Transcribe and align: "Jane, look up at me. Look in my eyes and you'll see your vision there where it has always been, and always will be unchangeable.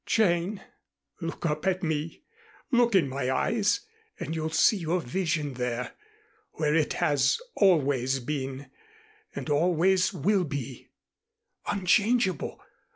"Jane, 0.07 0.63
look 1.21 1.45
up 1.45 1.67
at 1.67 1.83
me. 1.83 2.23
Look 2.71 2.95
in 2.95 3.07
my 3.07 3.29
eyes 3.29 3.81
and 4.19 4.33
you'll 4.35 4.49
see 4.49 4.77
your 4.77 4.99
vision 4.99 5.53
there 5.53 5.91
where 6.53 6.73
it 6.73 6.93
has 6.93 7.39
always 7.53 8.19
been, 8.19 8.71
and 9.35 9.47
always 9.47 10.11
will 10.11 10.43
be 10.43 10.89
unchangeable. 11.67 12.59